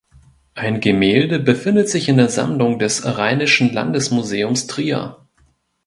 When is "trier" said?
4.65-5.27